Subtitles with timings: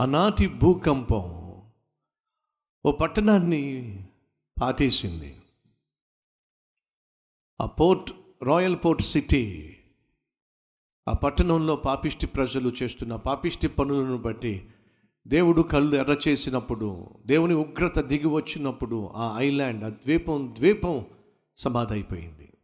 [0.00, 1.52] ఆనాటి భూకంపం
[2.86, 3.96] ఓ పట్టణాన్ని
[4.60, 5.36] పాతేసింది.
[7.60, 8.12] ఆ పోర్ట్
[8.44, 9.76] రాయల్ పోర్ట్ సిటీ
[11.08, 14.68] ఆ పట్టణంలో పాపిష్టి ప్రజలు చేస్తున్న పాపిష్టి పనులను బట్టి
[15.26, 21.06] దేవుడు కళ్ళు ఎర్ర చేసినప్పుడు దేవుని ఉగ్రత దిగి వచ్చినప్పుడు ఆ ఐలాండ్ ఆ ద్వీపం ద్వీపం
[21.56, 22.28] సమాధైపోయింది.
[22.28, 22.56] అయిపోయింది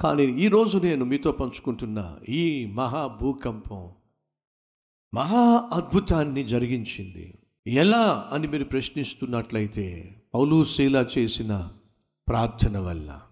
[0.00, 3.92] కానీ ఈరోజు నేను మీతో పంచుకుంటున్న ఈ మహా భూకంపం
[5.16, 7.38] మహా అద్భుతాన్ని జరిగించింది.
[7.66, 11.70] ఎలా అని మీరు ప్రశ్నిస్తున్నట్లయితే పౌలు శీల చేసిన
[12.28, 13.22] ప్రార్థన వల్ల.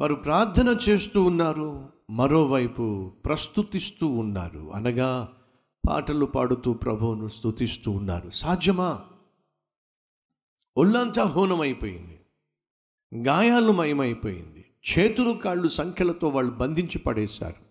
[0.00, 4.72] వారు ప్రార్థన చేస్తూ ఉన్నారు మరోవైపు ప్రస్తుతిస్తూ ఉన్నారు.
[4.74, 5.32] అనగా
[5.88, 8.30] పాటలు పాడుతూ ప్రభువును స్తుతిస్తూ ఉన్నారు.
[8.30, 9.04] సాధ్యమా?
[10.76, 12.20] ఒళ్ళంతా హోనమైపోయింది.
[13.28, 14.64] గాయాలు మయమైపోయింది.
[14.98, 17.62] చేతులు కాళ్ళు సంఖ్యలతో వాళ్ళు బంధించి పడేశారు.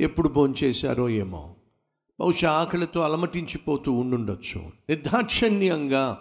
[0.00, 1.56] ఎప్పుడు భోంచేశారో ఏమో.
[2.20, 4.60] బహుశా ఆకలితో అలమటించిపోతూ ఉండుండొచ్చు.
[4.60, 6.18] నిర్దాక్షణ్యంగా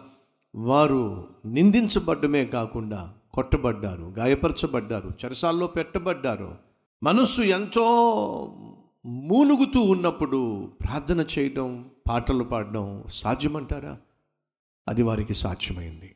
[0.55, 6.57] వారు నిందించబడ్డమే కాకుండా కొట్టబడ్డారు గాయపరచబడ్డారు చెరసాల్లో పెట్టబడ్డారు.
[7.03, 7.85] మనస్సు ఎంతో
[9.05, 13.97] మూలుగుతూ ఉన్నప్పుడు ప్రార్థన చేయడం పాటలు పాడడం సాధ్యమంటారా?
[14.87, 16.15] అది వారికి సాధ్యమైంది.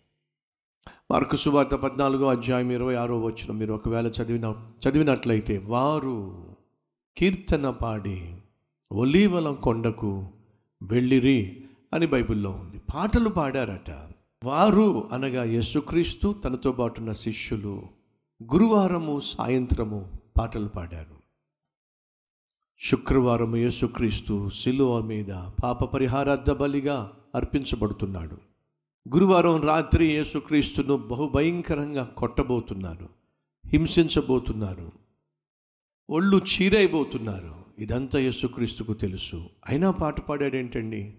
[1.12, 4.56] మార్కు సువార్త పద్నాలుగో అధ్యాయం ఇరవై ఆరో వచ్చిన మీరు ఒకవేళ చదివిన
[4.88, 6.44] చదివినట్లయితే వారు
[7.18, 8.36] కీర్తన పాడి
[8.92, 10.28] ఒలీవల కొండకు
[10.84, 12.82] వెళ్ళిరి అని బైబిల్లో ఉంది.
[12.96, 13.90] పాటలు పాడారట.
[14.44, 17.84] వారు అనగా యేసుక్రీస్తు తనతో పాటున్న శిష్యులు
[18.44, 21.16] గురువారము సాయంత్రము పాటలు పాడారు.
[22.80, 28.38] శుక్రవారం యేసుక్రీస్తు శిలువ మీద పాప పరిహారార్థ బలిగా అర్పించబడుతున్నాడు.
[29.16, 33.10] గురువారం రాత్రి యేసుక్రీస్తును బహుభయంకరంగా కొట్టబోతున్నారు.
[33.66, 34.92] హింసించబోతున్నారు.
[36.10, 37.65] ఒళ్ళు చీరైపోతున్నారు.
[37.78, 39.50] ఇదంతా యేసుక్రీస్తుకు తెలుసు.
[39.70, 41.14] అయినా పాట పాడాడేంటండి?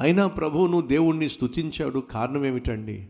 [0.00, 3.08] అయినా ప్రభువును దేవుణ్ణి స్తుతించాడు కారణం ఏమిటండి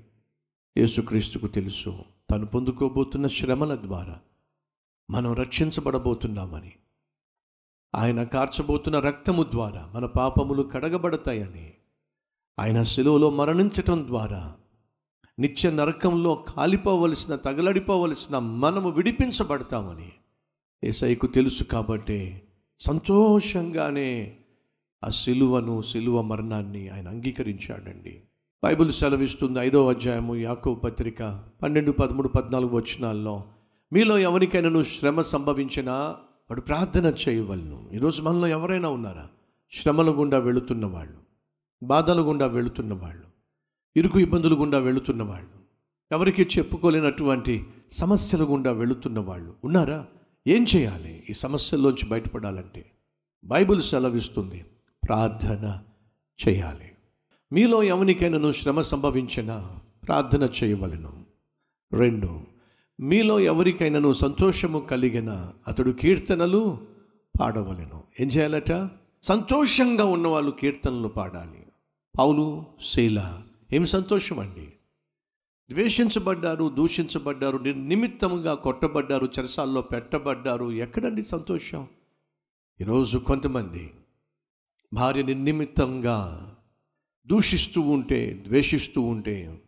[0.79, 1.99] యేసుక్రీస్తుకు తెలుసు.
[2.31, 4.21] తను పొందుకోబోతున్న శ్రమల ద్వారా
[5.11, 6.73] మనం రక్షించబడబోతున్నామని
[7.95, 11.75] ఆయన కార్చబోతున్న రక్తము ద్వారా మన పాపములు కడగబడతాయని
[12.59, 14.55] ఆయన శిలువలో మరణించటం ద్వారా
[15.39, 20.13] నిత్య నరకంలో కాలిపోవలసిన తగలడిపోవలసిన మనము విడిపించబడతామని
[20.85, 22.44] ఏసైకు తెలుసు కాబట్టే
[22.79, 24.37] సంతోషంగానే
[25.05, 28.23] ఆ సిలువను సిలువ మరణాన్ని ఆయన అంగీకరించాడండి.
[28.65, 33.45] బైబిల్ సెలవిస్తుంది ఐదో అధ్యాయము యాకో పత్రిక పన్నెండు పదమూడు పద్నాలుగు వచనాల్లో
[33.93, 35.93] మీలో ఎవరికైనా శ్రమ సంభవించినా
[36.51, 37.91] వాడు ప్రార్థన చేయవలను.
[37.93, 39.29] ఈరోజు మనలో ఎవరైనా ఉన్నారా?
[39.73, 41.19] శ్రమల గుండా వెళుతున్న వాళ్ళు
[41.87, 43.27] బాధల గుండా వెళుతున్న వాళ్ళు
[43.97, 45.65] ఇరుకు ఇబ్బందులు గుండా వెళుతున్న వాళ్ళు
[46.13, 50.07] ఎవరికి చెప్పుకోలేనటువంటి సమస్యల గుండా వెళుతున్న వాళ్ళు ఉన్నారా?
[50.47, 51.23] ఏం చేయాలి?
[51.31, 52.91] ఈ సమస్యల్లోంచి బయటపడాలంటే
[53.45, 54.65] బైబిల్ సెలవిస్తుంది
[55.09, 55.83] ప్రార్థన
[56.49, 56.93] చేయాలి.
[57.53, 61.25] మీలో ఎవరికైనాను శ్రమ సంభవించినా ప్రార్థన చేయవలను.
[61.93, 62.41] రెండు
[63.01, 66.79] మీలో ఎవరికైనాను సంతోషము కలిగిన అతడు కీర్తనలు
[67.41, 68.03] పాడవలెను.
[68.21, 68.91] ఏం చేయాలట?
[69.23, 71.67] సంతోషంగా ఉన్నవాళ్ళు కీర్తనలు పాడాలి.
[72.19, 74.73] పౌలు శీల ఏం సంతోషం అండి
[75.71, 80.73] ద్వేషించబడ్డారు దూషించబడ్డారు నిర్నిమిత్తముగా కొట్టబడ్డారు చెరసాల్లో పెట్టబడ్డారు.
[80.73, 81.89] ఎక్కడండి సంతోషం?
[82.81, 83.91] ఈరోజు కొంతమంది
[84.95, 86.17] భార్య నిర్నిమిత్తంగా
[87.27, 89.59] దూషిస్తూ ఉంటే ద్వేషిస్తూ ఉంటే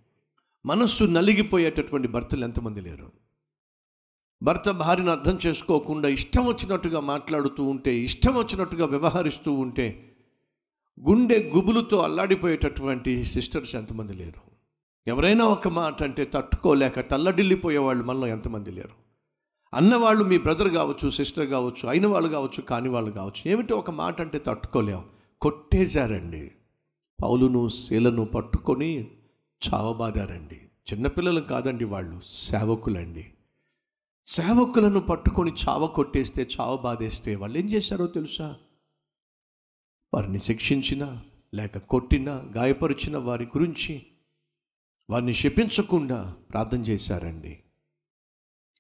[0.67, 3.13] మనస్సు నలిగిపోయేటటువంటి భర్తలు ఎంతమంది లేరు?
[4.43, 10.17] భర్త భార్యను అర్థం చేసుకోకుండా ఇష్టం వచ్చినట్టుగా మాట్లాడుతూ ఉంటే ఇష్టం వచ్చినట్టుగా వ్యవహరిస్తూ ఉంటే
[11.01, 14.46] గుండె గుబులుతో అల్లాడిపోయేటటువంటి సిస్టర్స్ ఎంతమంది లేరు?
[15.09, 18.89] ఎవరైనా ఒక మాట అంటే తట్టుకోలేక తల్లడిల్లిపోయేవాళ్ళు మనలో ఎంతమంది లేరు.
[19.75, 24.21] అన్నవాళ్ళు మీ బ్రదర్ కావచ్చు సిస్టర్ కావచ్చు అయిన వాళ్ళు కావచ్చు కాని వాళ్ళు కావచ్చు ఏమిటో ఒక మాట
[24.21, 25.05] అంటే తట్టుకోలేం?
[25.41, 26.53] కొట్టేశారండి.
[27.23, 29.11] పౌలును శీలను పట్టుకొని
[29.69, 30.61] చావబాదారండి.
[30.93, 33.27] చిన్నపిల్లలు కాదండి వాళ్ళు సేవకులండి.
[34.27, 38.57] సేవకులను పట్టుకొని చావ కొట్టేస్తే చావ బాధేస్తే వాళ్ళు ఏం చేశారో తెలుసా?
[40.15, 41.21] వారిని శిక్షించిన
[41.55, 44.07] లేక కొట్టిన గాయపరిచిన వారి గురించి
[45.11, 47.59] వారిని శపించకుండా ప్రార్థన చేశారండి.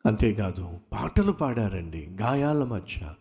[0.06, 2.06] అంతేకాదు పాటలు పాడారండి.
[2.06, 3.14] గాయాల మధ్య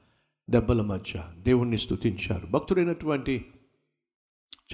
[0.50, 2.48] దెబ్బల మధ్య దేవుణ్ణి స్తుతించారు.
[2.48, 3.46] భక్తుడైనటువంటి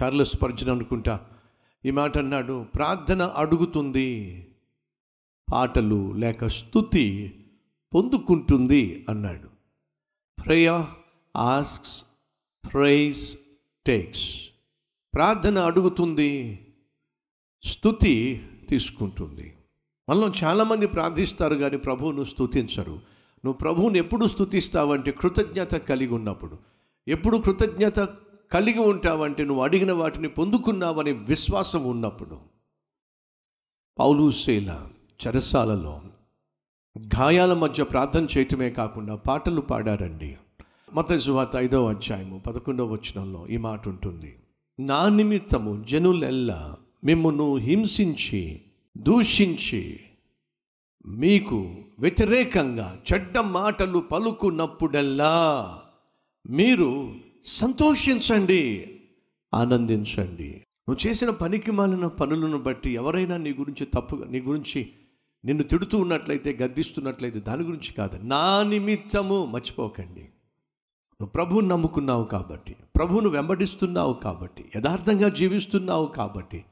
[0.02, 1.28] చార్లెస్ పర్జన్ అనుకుంటా
[1.86, 4.48] ఈ మాట అన్నాడు ప్రార్థన అడుగుతుంది
[5.52, 7.36] పాటలు లేక స్థుతి
[7.94, 9.50] పొందుకుంటుంది అన్నాడు.
[10.44, 10.86] ప్రేయ
[11.38, 12.06] ఆస్క్స్
[12.74, 13.38] ప్రైజ్
[13.86, 14.50] టేక్స్
[15.14, 16.60] ప్రార్థన అడుగుతుంది
[17.64, 19.54] స్థుతి తీసుకుంటుంది.
[20.10, 22.92] మనలో చాలామంది ప్రార్థిస్తారు కానీ ప్రభువును స్థుతించరు
[23.46, 26.58] నువ్వు ప్రభువుని ఎప్పుడు స్తుతిస్తావంటే కృతజ్ఞత కలిగి ఉన్నప్పుడు.
[27.08, 28.00] ఎప్పుడు కృతజ్ఞత
[28.52, 32.40] కలిగి ఉంటావంటే నువ్వు అడిగిన వాటిని పొందుకున్నావనే విశ్వాసం ఉన్నప్పుడు.
[34.00, 36.02] పౌలు చెరసాలలో
[37.00, 40.38] గాయాల మధ్య ప్రార్థన చేయటమే కాకుండా పాటలు పాడారండి.
[40.94, 44.40] మత సువాత ఐదవ అధ్యాయము పదకొండవ వచనంలో ఈ మాట ఉంటుంది.
[44.80, 48.62] నా నిమిత్తము జనులెల్లా మిమ్మును హింసించి
[48.98, 50.00] దూషించి
[51.06, 55.80] మీకు వ్యతిరేకంగా చెడ్డ మాటలు పలుకున్నప్పుడల్లా
[56.50, 58.92] మీరు సంతోషించండి
[59.54, 60.50] ఆనందించండి.
[60.90, 64.90] నువ్వు చేసిన పనికి మాలిన పనులను బట్టి ఎవరైనా నీ గురించి తప్పుగా నీ గురించి
[65.46, 68.20] నిన్ను తిడుతూ ఉన్నట్లయితే గద్దిస్తున్నట్లయితే దాని గురించి కాదు.
[68.24, 70.22] నా నిమిత్తము మర్చిపోకండి.
[71.22, 76.66] నువ్వు ప్రభువుని నమ్ముకున్నావు కాబట్టి ప్రభువును వెంబడిస్తున్నావు కాబట్టి యథార్థంగా జీవిస్తున్నావు కాబట్టి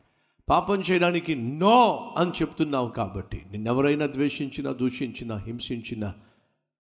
[0.49, 6.13] పాపం చేయడానికి నో అని చెప్తున్నావు కాబట్టి నిన్నెవరైనా ద్వేషించినా దూషించినా హింసించినా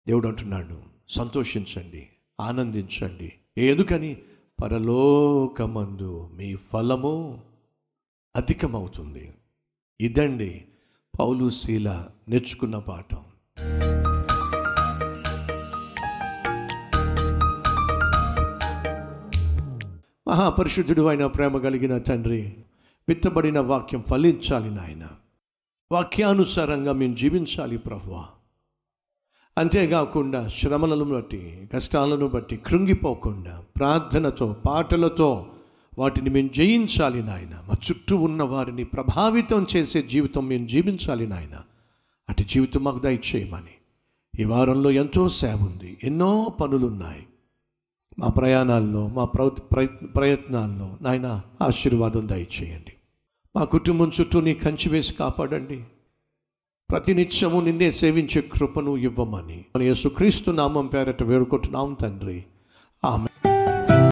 [0.09, 2.09] దేవుడు అంటున్నాడు సంతోషించండి
[2.41, 3.33] ఆనందించండి.
[3.59, 4.17] ఎందుకని?
[4.63, 7.43] పరలోకమందు మీ ఫలము
[8.37, 9.33] అధికమవుతుంది.
[10.01, 10.65] ఇదండి
[11.21, 13.25] పౌలు శీల నేర్చుకున్న పాఠం.
[20.29, 22.57] మహాపరిశుద్ధుడు అయిన ప్రేమ కలిగిన తండ్రి
[23.09, 25.09] విత్తబడిన వాక్యం ఫలించాలి నాయన.
[25.93, 28.25] వాక్యానుసారంగా మేము జీవించాలి ప్రభువా.
[29.59, 35.47] అంతేకాకుండా శ్రమలను బట్టి కష్టాలను బట్టి కృంగిపోకుండా ప్రార్థనతో పాటలతో
[35.99, 37.65] వాటిని మేము జయించాలి నాయన.
[37.69, 41.61] మా చుట్టూ ఉన్న వారిని ప్రభావితం చేసే జీవితం మేము జీవించాలి నాయన.
[42.29, 43.75] అటు జీవితం మాకు దయచేయమని.
[44.41, 47.27] ఈ వారంలో ఎంతో సేవ ఉంది ఎన్నో పనులున్నాయి.
[48.19, 49.25] మా ప్రయాణాల్లో మా
[50.17, 52.93] ప్రయత్నాల్లో నాయన ఆశీర్వాదం దయచేయండి.
[53.57, 55.85] మా కుటుంబం చుట్టూ నీ కంచి వేసి కాపాడండి.
[56.91, 59.65] ప్రతినిత్యము నిన్నే సేవించే కృపను ఇవ్వమని.
[59.77, 62.45] మన యేసుక్రీస్తు నామం పేరట వేడుకుంటున్నాం తండ్రి.